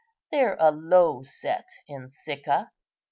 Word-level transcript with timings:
They're 0.31 0.57
a 0.59 0.71
low 0.71 1.21
set 1.21 1.69
in 1.87 2.09
Sicca." 2.09 2.71